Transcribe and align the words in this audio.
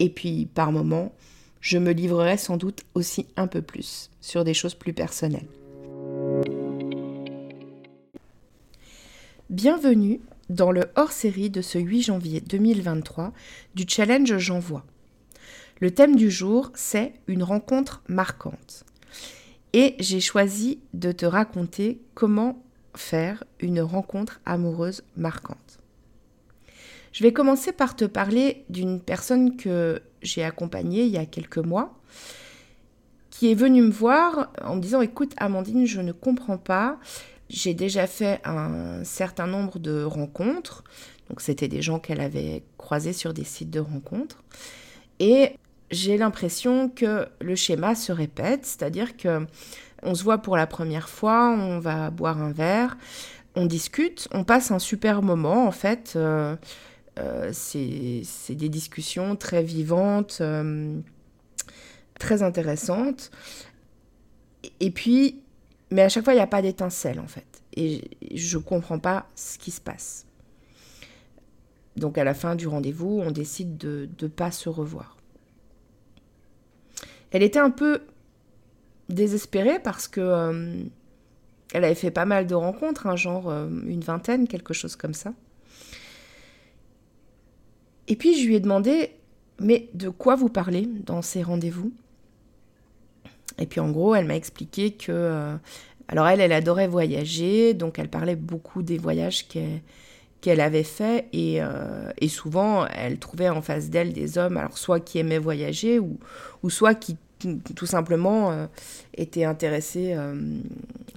Et 0.00 0.08
puis, 0.08 0.46
par 0.46 0.72
moments, 0.72 1.12
je 1.60 1.76
me 1.76 1.92
livrerai 1.92 2.38
sans 2.38 2.56
doute 2.56 2.84
aussi 2.94 3.26
un 3.36 3.46
peu 3.46 3.60
plus 3.60 4.10
sur 4.22 4.44
des 4.44 4.54
choses 4.54 4.74
plus 4.74 4.94
personnelles. 4.94 5.46
Bienvenue 9.50 10.20
dans 10.48 10.72
le 10.72 10.86
hors-série 10.96 11.50
de 11.50 11.60
ce 11.60 11.78
8 11.78 12.02
janvier 12.02 12.40
2023 12.40 13.32
du 13.74 13.84
challenge 13.86 14.38
J'envoie. 14.38 14.84
Le 15.80 15.90
thème 15.90 16.16
du 16.16 16.30
jour, 16.30 16.72
c'est 16.74 17.12
une 17.26 17.42
rencontre 17.42 18.02
marquante. 18.08 18.84
Et 19.74 19.96
j'ai 19.98 20.20
choisi 20.20 20.78
de 20.94 21.12
te 21.12 21.26
raconter 21.26 22.00
comment 22.14 22.62
faire 22.94 23.44
une 23.60 23.82
rencontre 23.82 24.40
amoureuse 24.46 25.02
marquante. 25.16 25.79
Je 27.12 27.24
vais 27.24 27.32
commencer 27.32 27.72
par 27.72 27.96
te 27.96 28.04
parler 28.04 28.64
d'une 28.68 29.00
personne 29.00 29.56
que 29.56 30.00
j'ai 30.22 30.44
accompagnée 30.44 31.02
il 31.02 31.10
y 31.10 31.18
a 31.18 31.26
quelques 31.26 31.58
mois, 31.58 31.98
qui 33.30 33.50
est 33.50 33.54
venue 33.54 33.82
me 33.82 33.90
voir 33.90 34.52
en 34.62 34.76
me 34.76 34.80
disant 34.80 35.00
Écoute, 35.00 35.32
Amandine, 35.36 35.86
je 35.86 36.00
ne 36.00 36.12
comprends 36.12 36.58
pas. 36.58 36.98
J'ai 37.48 37.74
déjà 37.74 38.06
fait 38.06 38.40
un 38.44 39.02
certain 39.02 39.46
nombre 39.46 39.78
de 39.78 40.04
rencontres. 40.04 40.84
Donc, 41.28 41.40
c'était 41.40 41.68
des 41.68 41.82
gens 41.82 41.98
qu'elle 41.98 42.20
avait 42.20 42.62
croisés 42.78 43.12
sur 43.12 43.32
des 43.34 43.44
sites 43.44 43.70
de 43.70 43.80
rencontres. 43.80 44.42
Et 45.18 45.56
j'ai 45.90 46.16
l'impression 46.16 46.88
que 46.88 47.26
le 47.40 47.56
schéma 47.56 47.94
se 47.94 48.12
répète, 48.12 48.66
c'est-à-dire 48.66 49.16
que 49.16 49.46
on 50.02 50.14
se 50.14 50.22
voit 50.22 50.38
pour 50.38 50.56
la 50.56 50.66
première 50.66 51.08
fois, 51.08 51.50
on 51.50 51.78
va 51.78 52.10
boire 52.10 52.40
un 52.40 52.52
verre, 52.52 52.96
on 53.54 53.66
discute, 53.66 54.28
on 54.32 54.44
passe 54.44 54.70
un 54.70 54.78
super 54.78 55.22
moment 55.22 55.66
en 55.66 55.72
fait. 55.72 56.14
Euh, 56.16 56.56
c'est 57.52 58.54
des 58.54 58.68
discussions 58.68 59.36
très 59.36 59.62
vivantes, 59.62 60.38
euh, 60.40 60.98
très 62.18 62.42
intéressantes. 62.42 63.30
Et 64.80 64.90
puis, 64.90 65.42
mais 65.90 66.02
à 66.02 66.08
chaque 66.08 66.24
fois, 66.24 66.32
il 66.32 66.36
n'y 66.36 66.42
a 66.42 66.46
pas 66.46 66.62
d'étincelle 66.62 67.20
en 67.20 67.26
fait. 67.26 67.62
Et 67.76 68.10
je 68.34 68.58
ne 68.58 68.62
comprends 68.62 68.98
pas 68.98 69.26
ce 69.34 69.58
qui 69.58 69.70
se 69.70 69.80
passe. 69.80 70.26
Donc 71.96 72.18
à 72.18 72.24
la 72.24 72.34
fin 72.34 72.54
du 72.54 72.66
rendez-vous, 72.66 73.20
on 73.22 73.30
décide 73.30 73.76
de 73.76 74.08
ne 74.20 74.28
pas 74.28 74.50
se 74.50 74.68
revoir. 74.68 75.16
Elle 77.30 77.42
était 77.42 77.58
un 77.58 77.70
peu 77.70 78.02
désespérée 79.08 79.80
parce 79.80 80.08
que 80.08 80.20
euh, 80.20 80.82
elle 81.72 81.84
avait 81.84 81.94
fait 81.94 82.10
pas 82.10 82.24
mal 82.24 82.46
de 82.46 82.54
rencontres, 82.54 83.06
un 83.06 83.10
hein, 83.12 83.16
genre 83.16 83.50
une 83.50 84.00
vingtaine, 84.00 84.48
quelque 84.48 84.74
chose 84.74 84.96
comme 84.96 85.14
ça. 85.14 85.32
Et 88.10 88.16
puis 88.16 88.38
je 88.38 88.46
lui 88.46 88.56
ai 88.56 88.60
demandé, 88.60 89.12
mais 89.60 89.88
de 89.94 90.08
quoi 90.08 90.34
vous 90.34 90.48
parlez 90.48 90.88
dans 91.06 91.22
ces 91.22 91.44
rendez-vous? 91.44 91.92
Et 93.58 93.66
puis 93.66 93.78
en 93.78 93.90
gros, 93.90 94.16
elle 94.16 94.26
m'a 94.26 94.34
expliqué 94.34 94.90
que... 94.90 95.12
Euh, 95.12 95.56
alors 96.08 96.26
elle, 96.26 96.40
elle 96.40 96.52
adorait 96.52 96.88
voyager, 96.88 97.72
donc 97.72 98.00
elle 98.00 98.08
parlait 98.08 98.34
beaucoup 98.34 98.82
des 98.82 98.98
voyages 98.98 99.46
qu'elle 99.46 100.60
avait 100.60 100.82
fait 100.82 101.28
euh, 101.36 102.10
et, 102.18 102.26
souvent 102.28 102.84
elle 102.88 103.20
trouvait 103.20 103.48
en 103.48 103.62
face 103.62 103.90
d'elle 103.90 104.12
des 104.12 104.38
hommes, 104.38 104.56
alors 104.56 104.76
soit 104.76 104.98
qui 104.98 105.20
aimaient 105.20 105.38
voyager 105.38 106.00
ou, 106.00 106.18
soit 106.68 106.96
qui 106.96 107.16
tout 107.76 107.86
simplement 107.86 108.50
euh, 108.50 108.66
étaient 109.14 109.44
intéressés 109.44 110.16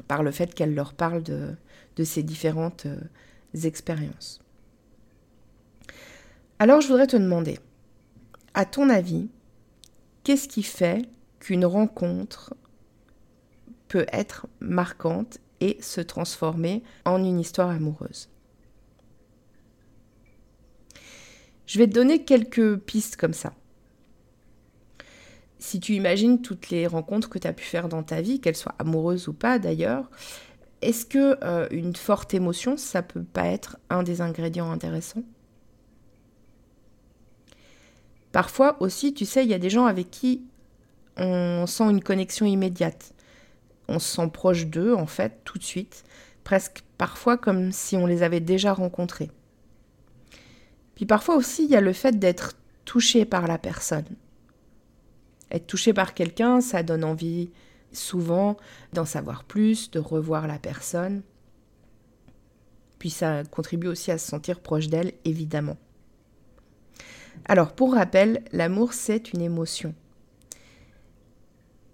par 0.07 0.21
le 0.21 0.29
fait 0.29 0.53
qu'elle 0.53 0.75
leur 0.75 0.93
parle 0.93 1.23
de, 1.23 1.55
de 1.95 2.03
ces 2.03 2.21
différentes 2.21 2.85
expériences. 3.63 4.42
Alors 6.63 6.79
je 6.79 6.87
voudrais 6.87 7.07
te 7.07 7.17
demander, 7.17 7.59
à 8.53 8.63
ton 8.63 8.87
avis, 8.87 9.27
qu'est-ce 10.23 10.47
qui 10.47 10.63
fait 10.63 11.09
qu'une 11.41 11.65
rencontre 11.65 12.55
peut 13.89 14.05
être 14.13 14.47
marquante 14.61 15.39
et 15.59 15.77
se 15.81 15.99
transformer 15.99 16.81
en 17.03 17.21
une 17.21 17.41
histoire 17.41 17.67
amoureuse? 17.67 18.29
Je 21.65 21.79
vais 21.79 21.87
te 21.87 21.93
donner 21.93 22.23
quelques 22.23 22.77
pistes 22.77 23.17
comme 23.17 23.33
ça. 23.33 23.51
Si 25.59 25.81
tu 25.81 25.95
imagines 25.95 26.41
toutes 26.41 26.69
les 26.69 26.87
rencontres 26.87 27.29
que 27.29 27.39
tu 27.39 27.47
as 27.49 27.51
pu 27.51 27.65
faire 27.65 27.89
dans 27.89 28.03
ta 28.03 28.21
vie, 28.21 28.39
qu'elles 28.39 28.55
soient 28.55 28.75
amoureuses 28.79 29.27
ou 29.27 29.33
pas 29.33 29.59
d'ailleurs, 29.59 30.09
est-ce 30.81 31.05
que 31.05 31.37
euh, 31.43 31.67
une 31.71 31.97
forte 31.97 32.33
émotion, 32.33 32.77
ça 32.77 33.01
peut 33.01 33.25
pas 33.25 33.47
être 33.47 33.75
un 33.89 34.01
des 34.01 34.21
ingrédients 34.21 34.71
intéressants? 34.71 35.23
Parfois 38.33 38.81
aussi, 38.81 39.13
tu 39.13 39.25
sais, 39.25 39.45
il 39.45 39.49
y 39.49 39.53
a 39.53 39.59
des 39.59 39.69
gens 39.69 39.85
avec 39.85 40.09
qui 40.09 40.41
on 41.17 41.65
sent 41.67 41.83
une 41.83 42.03
connexion 42.03 42.47
immédiate. 42.47 43.13
On 43.87 43.99
se 43.99 44.15
sent 44.15 44.27
proche 44.33 44.65
d'eux, 44.65 44.95
en 44.95 45.05
fait, 45.05 45.41
tout 45.45 45.59
de 45.59 45.63
suite, 45.63 46.03
presque 46.43 46.83
parfois 46.97 47.37
comme 47.37 47.71
si 47.71 47.95
on 47.95 48.07
les 48.07 48.23
avait 48.23 48.39
déjà 48.39 48.73
rencontrés. 48.73 49.29
Puis 50.95 51.05
parfois 51.05 51.35
aussi, 51.35 51.65
il 51.65 51.69
y 51.69 51.75
a 51.75 51.81
le 51.81 51.93
fait 51.93 52.17
d'être 52.17 52.55
touché 52.85 53.23
par 53.23 53.47
la 53.47 53.59
personne. 53.59 54.07
Être 55.51 55.67
touché 55.67 55.93
par 55.93 56.15
quelqu'un, 56.15 56.59
ça 56.59 56.81
donne 56.81 57.03
envie 57.03 57.51
souvent 57.91 58.57
d'en 58.93 59.05
savoir 59.05 59.43
plus, 59.43 59.91
de 59.91 59.99
revoir 59.99 60.47
la 60.47 60.57
personne. 60.57 61.21
Puis 62.97 63.11
ça 63.11 63.43
contribue 63.43 63.89
aussi 63.89 64.09
à 64.09 64.17
se 64.17 64.27
sentir 64.27 64.59
proche 64.59 64.87
d'elle, 64.87 65.13
évidemment. 65.23 65.77
Alors, 67.45 67.73
pour 67.73 67.93
rappel, 67.93 68.43
l'amour, 68.51 68.93
c'est 68.93 69.33
une 69.33 69.41
émotion. 69.41 69.93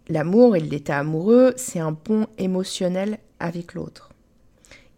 L'amour 0.07 0.55
et 0.55 0.59
l'état 0.59 0.99
amoureux, 0.99 1.53
c'est 1.55 1.79
un 1.79 1.93
pont 1.93 2.27
émotionnel 2.37 3.19
avec 3.39 3.73
l'autre. 3.73 4.09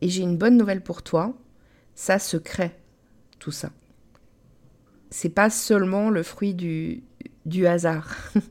Et 0.01 0.09
j'ai 0.09 0.23
une 0.23 0.37
bonne 0.37 0.57
nouvelle 0.57 0.81
pour 0.81 1.03
toi, 1.03 1.33
ça 1.95 2.17
se 2.17 2.37
crée, 2.37 2.71
tout 3.39 3.51
ça. 3.51 3.71
C'est 5.09 5.29
pas 5.29 5.49
seulement 5.49 6.09
le 6.09 6.23
fruit 6.23 6.53
du, 6.53 7.03
du 7.45 7.67
hasard. 7.67 8.15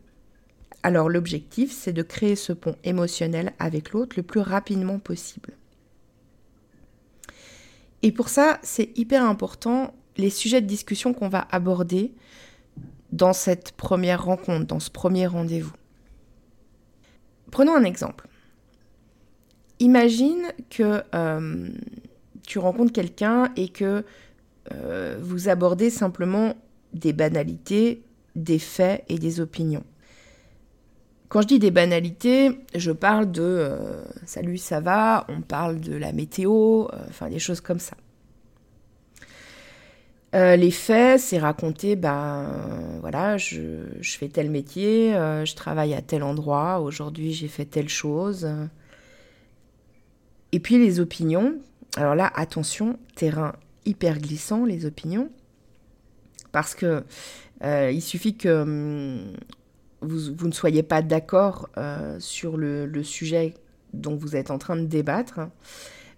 Alors 0.82 1.08
l'objectif, 1.08 1.72
c'est 1.72 1.92
de 1.92 2.02
créer 2.02 2.36
ce 2.36 2.52
pont 2.52 2.76
émotionnel 2.84 3.52
avec 3.58 3.92
l'autre 3.92 4.16
le 4.16 4.22
plus 4.22 4.40
rapidement 4.40 4.98
possible. 4.98 5.54
Et 8.02 8.12
pour 8.12 8.28
ça, 8.28 8.58
c'est 8.62 8.96
hyper 8.96 9.24
important 9.24 9.94
les 10.20 10.30
sujets 10.30 10.60
de 10.60 10.66
discussion 10.66 11.12
qu'on 11.12 11.28
va 11.28 11.48
aborder 11.50 12.12
dans 13.12 13.32
cette 13.32 13.72
première 13.72 14.24
rencontre, 14.24 14.66
dans 14.66 14.80
ce 14.80 14.90
premier 14.90 15.26
rendez-vous. 15.26 15.74
Prenons 17.50 17.74
un 17.74 17.84
exemple. 17.84 18.28
Imagine 19.80 20.44
que 20.68 21.02
euh, 21.14 21.68
tu 22.46 22.58
rencontres 22.58 22.92
quelqu'un 22.92 23.50
et 23.56 23.68
que 23.68 24.04
euh, 24.72 25.18
vous 25.20 25.48
abordez 25.48 25.90
simplement 25.90 26.54
des 26.92 27.12
banalités, 27.12 28.02
des 28.36 28.58
faits 28.58 29.04
et 29.08 29.18
des 29.18 29.40
opinions. 29.40 29.84
Quand 31.28 31.42
je 31.42 31.46
dis 31.46 31.58
des 31.58 31.70
banalités, 31.70 32.60
je 32.74 32.90
parle 32.90 33.30
de 33.30 33.42
euh, 33.42 34.04
salut, 34.26 34.58
ça 34.58 34.80
va, 34.80 35.24
on 35.28 35.40
parle 35.40 35.80
de 35.80 35.94
la 35.94 36.12
météo, 36.12 36.86
enfin 37.08 37.30
des 37.30 37.38
choses 37.38 37.60
comme 37.60 37.78
ça. 37.78 37.96
Euh, 40.34 40.54
les 40.56 40.70
faits, 40.70 41.20
c'est 41.20 41.38
raconter, 41.38 41.96
ben 41.96 42.46
voilà, 43.00 43.36
je, 43.36 43.86
fais 44.02 44.28
tel 44.28 44.50
métier, 44.50 45.12
je 45.12 45.54
travaille 45.54 45.94
à 45.94 46.02
tel 46.02 46.22
endroit, 46.22 46.80
aujourd'hui 46.80 47.32
j'ai 47.32 47.48
fait 47.48 47.64
telle 47.64 47.88
chose. 47.88 48.48
Et 50.52 50.60
puis 50.60 50.78
les 50.78 51.00
opinions, 51.00 51.56
alors 51.96 52.14
là, 52.14 52.30
attention, 52.34 52.98
terrain 53.16 53.54
hyper 53.84 54.18
glissant, 54.18 54.64
les 54.64 54.86
opinions, 54.86 55.30
parce 56.52 56.76
que 56.76 57.02
il 57.62 58.00
suffit 58.00 58.36
que 58.36 58.62
hum, 58.62 59.32
vous, 60.02 60.46
ne 60.46 60.52
soyez 60.52 60.82
pas 60.82 61.02
d'accord 61.02 61.68
euh, 61.76 62.18
sur 62.20 62.56
le, 62.56 63.02
sujet 63.02 63.54
dont 63.92 64.16
vous 64.16 64.36
êtes 64.36 64.50
en 64.50 64.58
train 64.58 64.76
de 64.76 64.86
débattre, 64.86 65.40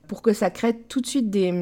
pour 0.08 0.22
que 0.22 0.32
ça 0.32 0.50
crée 0.50 0.76
tout 0.76 1.00
de 1.00 1.06
suite 1.06 1.30
des, 1.30 1.52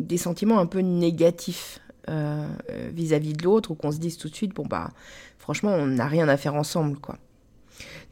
des 0.00 0.18
sentiments 0.18 0.58
un 0.58 0.66
peu 0.66 0.80
négatifs 0.80 1.80
euh, 2.08 2.48
vis-à-vis 2.92 3.34
de 3.34 3.44
l'autre, 3.44 3.70
ou 3.70 3.74
qu'on 3.74 3.92
se 3.92 3.98
dise 3.98 4.16
tout 4.16 4.28
de 4.28 4.34
suite, 4.34 4.54
bon 4.54 4.66
bah 4.66 4.90
franchement, 5.38 5.70
on 5.70 5.86
n'a 5.86 6.06
rien 6.06 6.28
à 6.28 6.36
faire 6.36 6.54
ensemble, 6.54 6.98
quoi. 6.98 7.18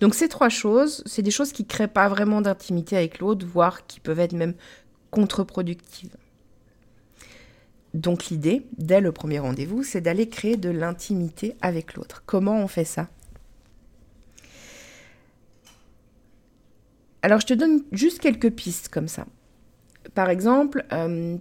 Donc 0.01 0.15
ces 0.15 0.29
trois 0.29 0.49
choses, 0.49 1.03
c'est 1.07 1.23
des 1.23 1.31
choses 1.31 1.53
qui 1.53 1.63
ne 1.63 1.69
créent 1.69 1.89
pas 1.89 2.09
vraiment 2.09 2.41
d'intimité 2.41 2.97
avec 2.97 3.19
l'autre, 3.19 3.47
voire 3.47 3.87
qui 3.87 4.01
peuvent 4.01 4.21
être 4.21 4.33
même 4.33 4.55
contre-productives. 5.11 6.17
Donc 7.95 8.27
l'idée, 8.27 8.67
dès 8.77 9.01
le 9.01 9.13
premier 9.13 9.39
rendez-vous, 9.39 9.83
c'est 9.83 10.01
d'aller 10.01 10.29
créer 10.29 10.57
de 10.57 10.71
l'intimité 10.71 11.57
avec 11.61 11.95
l'autre. 11.95 12.23
Comment 12.27 12.63
on 12.63 12.69
fait 12.69 12.85
ça? 12.85 13.09
Alors 17.23 17.41
je 17.41 17.47
te 17.47 17.55
donne 17.55 17.83
juste 17.91 18.21
quelques 18.21 18.51
pistes 18.51 18.89
comme 18.89 19.09
ça. 19.09 19.27
Par 20.15 20.31
exemple, 20.31 20.87
euh, 20.93 21.37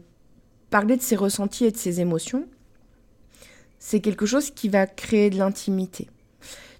parler 0.70 0.98
de 0.98 1.02
ses 1.02 1.16
ressentis 1.16 1.66
et 1.66 1.72
de 1.72 1.78
ses 1.78 2.02
émotions, 2.02 2.46
c'est 3.80 4.00
quelque 4.00 4.26
chose 4.26 4.52
qui 4.52 4.70
va 4.70 4.88
créer 4.88 5.30
de 5.30 5.38
l'intimité. 5.38 6.08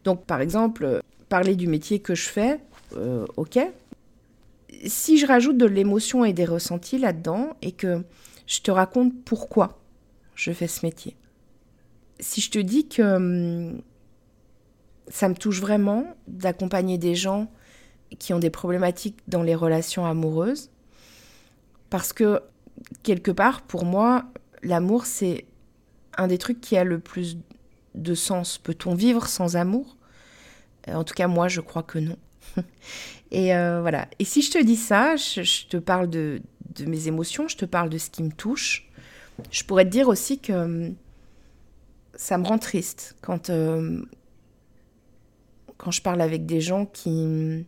Donc 0.04 0.26
par 0.26 0.42
exemple, 0.42 1.02
parler 1.30 1.56
du 1.56 1.68
métier 1.68 2.00
que 2.00 2.16
je 2.16 2.30
fais, 2.30 2.60
euh, 2.96 3.26
ok. 3.38 3.60
Si 4.86 5.18
je 5.18 5.26
rajoute 5.26 5.58
de 5.58 5.66
l'émotion 5.66 6.26
et 6.26 6.34
des 6.34 6.46
ressentis 6.46 6.98
là-dedans 6.98 7.56
et 7.62 7.72
que 7.72 8.04
je 8.46 8.62
te 8.62 8.72
raconte 8.72 9.14
pourquoi 9.24 9.80
je 10.36 10.52
fais 10.52 10.68
ce 10.68 10.86
métier. 10.86 11.16
Si 12.20 12.42
je 12.42 12.52
te 12.52 12.60
dis 12.60 12.88
que 12.88 13.02
hum, 13.02 13.82
ça 15.08 15.30
me 15.30 15.36
touche 15.36 15.62
vraiment 15.62 16.16
d'accompagner 16.28 16.98
des 16.98 17.16
gens 17.16 17.52
qui 18.20 18.34
ont 18.34 18.40
des 18.40 18.50
problématiques 18.50 19.18
dans 19.28 19.44
les 19.44 19.56
relations 19.56 20.06
amoureuses, 20.06 20.70
parce 21.90 22.14
que 22.14 22.42
quelque 23.04 23.32
part, 23.32 23.62
pour 23.62 23.86
moi, 23.86 24.26
l'amour, 24.64 25.06
c'est 25.06 25.46
un 26.18 26.28
des 26.28 26.38
trucs 26.38 26.62
qui 26.62 26.78
a 26.78 26.84
le 26.84 27.00
plus 27.00 27.38
de 27.96 28.16
sens. 28.16 28.58
Peut-on 28.58 28.96
vivre 28.96 29.28
sans 29.28 29.56
amour? 29.56 29.98
En 30.88 31.04
tout 31.04 31.14
cas, 31.14 31.28
moi, 31.28 31.48
je 31.48 31.62
crois 31.62 31.84
que 31.84 32.00
non. 32.00 32.18
Et 33.32 33.56
euh, 33.56 33.82
voilà. 33.82 34.08
Et 34.20 34.26
si 34.26 34.42
je 34.42 34.52
te 34.52 34.64
dis 34.64 34.76
ça, 34.76 35.16
je 35.16 35.68
te 35.68 35.78
parle 35.78 36.10
de, 36.10 36.42
mes 36.86 37.08
émotions, 37.08 37.48
je 37.48 37.58
te 37.58 37.66
parle 37.66 37.90
de 37.90 37.98
ce 37.98 38.10
qui 38.10 38.24
me 38.24 38.32
touche. 38.32 38.90
Je 39.52 39.64
pourrais 39.64 39.86
te 39.86 39.90
dire 39.90 40.08
aussi 40.08 40.40
que 40.40 40.54
hum, 40.54 40.96
ça 42.16 42.38
me 42.38 42.46
rend 42.46 42.58
triste 42.58 43.16
quand, 43.22 43.50
euh, 43.50 44.02
quand 45.78 45.92
je 45.92 46.02
parle 46.02 46.22
avec 46.22 46.46
des 46.46 46.62
gens 46.62 46.86
qui, 46.86 47.66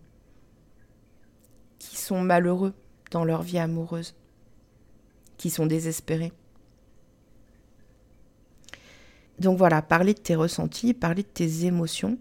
qui 1.78 1.98
sont 1.98 2.22
malheureux 2.22 2.74
dans 3.12 3.24
leur 3.24 3.42
vie 3.42 3.60
amoureuse, 3.60 4.16
qui 5.40 5.50
sont 5.50 5.66
désespérés. 5.66 6.32
Donc 9.40 9.58
voilà, 9.58 9.82
parler 9.82 10.14
de 10.14 10.20
tes 10.20 10.36
ressentis, 10.36 10.94
parler 10.94 11.24
de 11.24 11.28
tes 11.28 11.66
émotions, 11.66 12.20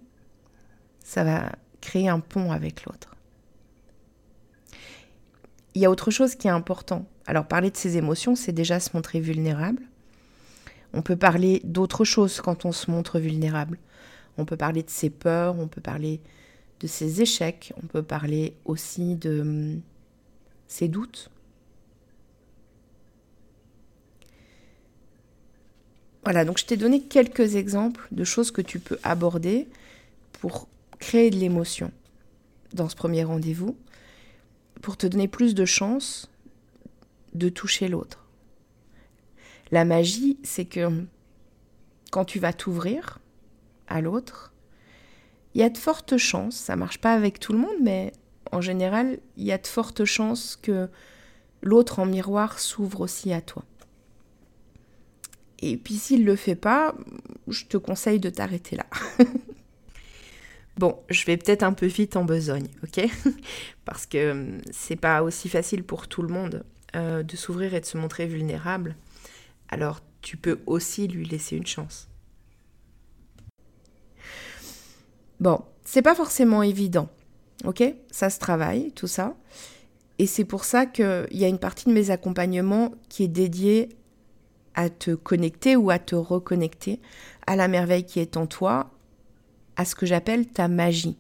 ça 1.01 1.23
va 1.23 1.53
créer 1.83 2.09
un 2.09 2.21
pont 2.21 2.51
avec 2.51 2.87
l'autre 2.87 3.19
il 5.79 5.83
y 5.83 5.85
a 5.85 5.91
autre 5.91 6.11
chose 6.11 6.35
qui 6.35 6.49
est 6.49 6.51
important. 6.51 7.07
Alors 7.25 7.47
parler 7.47 7.71
de 7.71 7.77
ses 7.77 7.97
émotions, 7.97 8.35
c'est 8.35 8.51
déjà 8.51 8.81
se 8.81 8.91
montrer 8.95 9.21
vulnérable. 9.21 9.85
On 10.93 11.03
peut 11.03 11.15
parler 11.15 11.61
d'autre 11.63 12.05
chose 12.05 12.41
quand 12.41 12.65
on 12.65 12.73
se 12.73 12.91
montre 12.91 13.21
vulnérable. 13.21 13.79
On 14.39 14.45
peut 14.45 14.57
parler 14.57 14.83
de 14.83 14.91
ses 14.91 15.09
peurs, 15.09 15.57
on 15.57 15.69
peut 15.69 15.81
parler 15.81 16.21
de 16.81 16.89
ses 16.89 17.23
échecs, 17.23 17.73
on 17.81 17.87
peut 17.87 18.03
parler 18.03 18.57
aussi 18.65 19.15
de 19.15 19.41
hum, 19.41 19.81
ses 20.67 20.89
doutes. 20.89 21.31
Voilà, 26.29 26.45
donc 26.45 26.59
je 26.59 26.67
t'ai 26.67 26.77
donné 26.77 27.01
quelques 27.01 27.57
exemples 27.57 28.07
de 28.11 28.23
choses 28.23 28.51
que 28.51 28.61
tu 28.61 28.81
peux 28.81 28.99
aborder 29.03 29.67
pour 30.43 30.69
créer 30.99 31.31
de 31.31 31.37
l'émotion 31.37 31.91
dans 32.75 32.91
ce 32.91 32.97
premier 32.97 33.25
rendez-vous 33.25 33.79
pour 34.83 34.99
te 34.99 35.07
donner 35.07 35.27
plus 35.27 35.55
de 35.55 35.65
chances 35.65 36.29
de 37.33 37.49
toucher 37.49 37.89
l'autre. 37.89 38.27
La 39.71 39.87
magie, 39.87 40.37
c'est 40.43 40.67
que 40.67 41.03
quand 42.11 42.27
tu 42.27 42.39
vas 42.39 42.53
t'ouvrir 42.53 43.21
à 43.87 44.03
l'autre, 44.03 44.53
il 45.55 45.63
y 45.63 45.65
a 45.65 45.71
de 45.71 45.79
fortes 45.79 46.19
chances, 46.19 46.57
ça 46.57 46.77
marche 46.77 46.99
pas 46.99 47.15
avec 47.15 47.41
tout 47.41 47.55
le 47.55 47.59
monde, 47.59 47.79
mais 47.81 48.13
en 48.53 48.61
général, 48.61 49.19
il 49.39 49.45
y 49.45 49.53
a 49.53 49.57
de 49.57 49.67
fortes 49.67 50.05
chances 50.05 50.57
que 50.61 50.91
l'autre 51.63 52.01
en 52.01 52.05
miroir 52.05 52.59
s'ouvre 52.59 53.01
aussi 53.01 53.33
à 53.33 53.41
toi. 53.41 53.65
Et 55.61 55.77
puis 55.77 55.95
s'il 55.95 56.21
ne 56.21 56.27
le 56.27 56.37
fait 56.37 56.55
pas, 56.55 56.95
je 57.49 57.65
te 57.65 57.77
conseille 57.77 58.21
de 58.21 58.31
t'arrêter 58.31 58.77
là. 58.77 58.87
Bon, 60.79 60.97
je 61.11 61.25
vais 61.25 61.37
peut-être 61.37 61.65
un 61.65 61.73
peu 61.73 61.87
vite 61.87 62.17
en 62.17 62.25
besogne, 62.25 62.69
ok? 62.85 63.05
Parce 63.85 64.07
que 64.07 64.31
hum, 64.31 64.61
c'est 64.71 64.95
pas 64.95 65.25
aussi 65.25 65.49
facile 65.49 65.83
pour 65.83 66.07
tout 66.07 66.23
le 66.23 66.29
monde 66.29 66.65
euh, 66.95 67.25
de 67.25 67.37
s'ouvrir 67.37 67.75
et 67.75 67.81
de 67.81 67.85
se 67.85 67.99
montrer 67.99 68.27
vulnérable. 68.27 68.95
Alors 69.69 70.01
tu 70.23 70.37
peux 70.37 70.61
aussi 70.67 71.09
lui 71.09 71.27
laisser 71.27 71.57
une 71.57 71.67
chance. 71.67 72.09
Bon, 75.41 75.65
c'est 75.85 76.03
pas 76.03 76.15
forcément 76.15 76.63
évident, 76.63 77.09
ok? 77.65 77.83
Ça 78.11 78.31
se 78.31 78.39
travaille, 78.39 78.93
tout 78.93 79.07
ça. 79.07 79.37
Et 80.19 80.27
c'est 80.27 80.45
pour 80.45 80.65
ça 80.65 80.87
qu'il 80.87 81.29
y 81.33 81.45
a 81.45 81.49
une 81.49 81.59
partie 81.59 81.87
de 81.87 81.93
mes 81.93 82.11
accompagnements 82.11 82.93
qui 83.09 83.25
est 83.25 83.29
dédiée 83.29 83.89
à 84.79 84.91
te 84.91 85.11
connecter 85.11 85.75
ou 85.75 85.91
à 85.91 85.99
te 85.99 86.15
reconnecter 86.15 87.01
à 87.49 87.57
la 87.57 87.67
merveille 87.67 88.05
qui 88.05 88.21
est 88.21 88.37
en 88.37 88.47
toi 88.47 88.93
à 89.75 89.85
ce 89.85 89.97
que 89.97 90.07
j'appelle 90.07 90.47
ta 90.47 90.69
magie. 90.69 91.17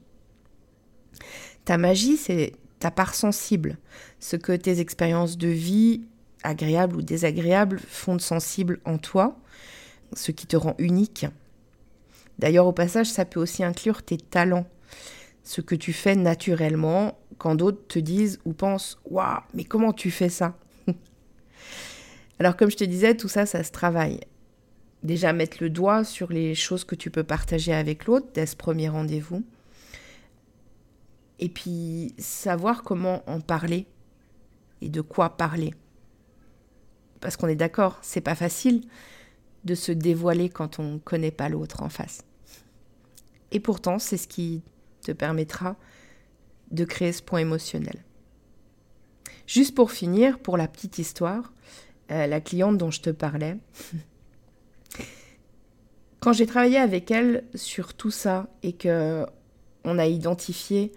Ta 1.64 1.76
magie, 1.76 2.16
c'est 2.16 2.52
ta 2.78 2.92
part 2.92 3.16
sensible, 3.16 3.76
ce 4.20 4.36
que 4.36 4.52
tes 4.52 4.78
expériences 4.78 5.36
de 5.36 5.48
vie, 5.48 6.02
agréables 6.44 6.94
ou 6.94 7.02
désagréables, 7.02 7.80
font 7.80 8.14
de 8.14 8.20
sensible 8.20 8.78
en 8.84 8.96
toi, 8.96 9.36
ce 10.12 10.30
qui 10.30 10.46
te 10.46 10.56
rend 10.56 10.76
unique. 10.78 11.26
D'ailleurs, 12.38 12.68
au 12.68 12.72
passage, 12.72 13.10
ça 13.10 13.24
peut 13.24 13.40
aussi 13.40 13.64
inclure 13.64 14.04
tes 14.04 14.18
talents, 14.18 14.68
ce 15.42 15.62
que 15.62 15.74
tu 15.74 15.92
fais 15.92 16.14
naturellement 16.14 17.18
quand 17.38 17.56
d'autres 17.56 17.88
te 17.88 17.98
disent 17.98 18.38
ou 18.44 18.52
pensent 18.52 19.00
Waouh, 19.04 19.40
mais 19.52 19.64
comment 19.64 19.92
tu 19.92 20.12
fais 20.12 20.28
ça? 20.28 20.56
Alors, 22.38 22.56
comme 22.56 22.70
je 22.70 22.76
te 22.76 22.84
disais, 22.84 23.16
tout 23.16 23.28
ça, 23.28 23.46
ça 23.46 23.64
se 23.64 23.72
travaille. 23.72 24.20
Déjà, 25.02 25.32
mettre 25.32 25.58
le 25.60 25.70
doigt 25.70 26.04
sur 26.04 26.32
les 26.32 26.54
choses 26.54 26.84
que 26.84 26.94
tu 26.94 27.10
peux 27.10 27.24
partager 27.24 27.72
avec 27.72 28.06
l'autre 28.06 28.28
dès 28.34 28.46
ce 28.46 28.56
premier 28.56 28.88
rendez-vous. 28.88 29.44
Et 31.40 31.48
puis, 31.48 32.14
savoir 32.18 32.82
comment 32.82 33.22
en 33.28 33.40
parler 33.40 33.86
et 34.80 34.88
de 34.88 35.00
quoi 35.00 35.36
parler. 35.36 35.74
Parce 37.20 37.36
qu'on 37.36 37.48
est 37.48 37.56
d'accord, 37.56 37.98
c'est 38.02 38.20
pas 38.20 38.34
facile 38.34 38.82
de 39.64 39.74
se 39.74 39.92
dévoiler 39.92 40.48
quand 40.48 40.78
on 40.78 40.94
ne 40.94 40.98
connaît 40.98 41.30
pas 41.30 41.48
l'autre 41.48 41.82
en 41.82 41.88
face. 41.88 42.24
Et 43.50 43.60
pourtant, 43.60 43.98
c'est 43.98 44.16
ce 44.16 44.28
qui 44.28 44.62
te 45.02 45.12
permettra 45.12 45.76
de 46.70 46.84
créer 46.84 47.12
ce 47.12 47.22
point 47.22 47.40
émotionnel. 47.40 48.04
Juste 49.46 49.74
pour 49.74 49.90
finir, 49.90 50.38
pour 50.38 50.56
la 50.56 50.68
petite 50.68 50.98
histoire, 50.98 51.52
euh, 52.10 52.26
la 52.26 52.40
cliente 52.40 52.78
dont 52.78 52.90
je 52.90 53.00
te 53.00 53.10
parlais, 53.10 53.56
quand 56.20 56.32
j'ai 56.32 56.46
travaillé 56.46 56.78
avec 56.78 57.10
elle 57.10 57.44
sur 57.54 57.94
tout 57.94 58.10
ça 58.10 58.48
et 58.62 58.72
que 58.72 59.26
on 59.84 59.98
a 59.98 60.06
identifié 60.06 60.92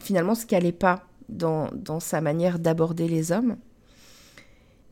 finalement 0.00 0.34
ce 0.34 0.46
qui 0.46 0.54
n'allait 0.54 0.72
pas 0.72 1.04
dans, 1.28 1.68
dans 1.72 2.00
sa 2.00 2.20
manière 2.20 2.58
d'aborder 2.58 3.06
les 3.06 3.32
hommes, 3.32 3.56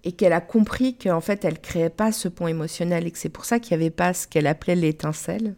et 0.07 0.12
qu'elle 0.12 0.33
a 0.33 0.41
compris 0.41 0.97
qu'en 0.97 1.21
fait 1.21 1.45
elle 1.45 1.61
créait 1.61 1.91
pas 1.91 2.12
ce 2.12 2.29
pont 2.29 2.47
émotionnel 2.47 3.09
et 3.09 3.11
que 3.11 3.19
c'est 3.19 3.29
pour 3.29 3.45
ça 3.45 3.59
qu'il 3.59 3.76
n'y 3.76 3.83
avait 3.83 3.91
pas 3.91 4.15
ce 4.15 4.29
qu'elle 4.29 4.47
appelait 4.47 4.76
l'étincelle, 4.76 5.57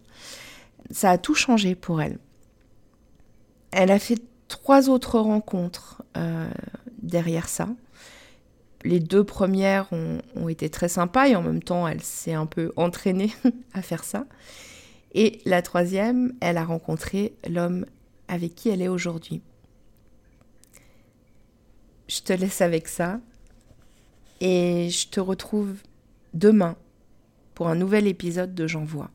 ça 0.91 1.11
a 1.11 1.19
tout 1.19 1.35
changé 1.35 1.75
pour 1.75 2.01
elle. 2.01 2.19
Elle 3.73 3.91
a 3.91 3.99
fait 3.99 4.19
trois 4.49 4.89
autres 4.89 5.19
rencontres 5.19 6.03
euh, 6.17 6.49
derrière 7.03 7.47
ça. 7.47 7.69
Les 8.85 9.01
deux 9.01 9.25
premières 9.25 9.89
ont, 9.93 10.49
été 10.49 10.71
très 10.71 10.89
sympas 10.89 11.29
et 11.29 11.37
en 11.37 11.43
même 11.43 11.63
temps 11.63 11.89
elle 11.89 12.03
s'est 12.03 12.33
un 12.33 12.47
peu 12.47 12.73
entraînée 12.77 13.33
à 13.75 13.83
faire 13.83 14.05
ça. 14.05 14.27
Et 15.13 15.41
la 15.45 15.63
troisième, 15.63 16.35
elle 16.41 16.59
a 16.59 16.65
rencontré 16.65 17.35
l'homme 17.49 17.87
avec 18.29 18.55
qui 18.55 18.69
elle 18.69 18.83
est 18.83 18.89
aujourd'hui. 18.89 19.43
Je 22.09 22.21
te 22.21 22.33
laisse 22.33 22.61
avec 22.61 22.89
ça. 22.89 23.21
Et 24.41 24.89
je 24.91 25.09
te 25.09 25.19
retrouve 25.19 25.75
demain 26.33 26.77
pour 27.55 27.69
un 27.69 27.75
nouvel 27.75 28.07
épisode 28.07 28.55
de 28.55 28.67
J'envoie, 28.69 29.11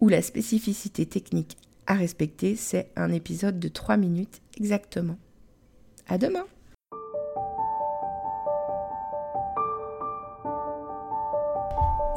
où 0.00 0.08
la 0.08 0.20
spécificité 0.20 1.06
technique 1.06 1.56
à 1.86 1.94
respecter, 1.94 2.56
c'est 2.56 2.90
un 2.96 3.10
épisode 3.10 3.58
de 3.58 3.68
3 3.68 3.96
minutes 3.96 4.42
exactement. 4.58 5.16
À 6.08 6.18
demain! 6.18 6.44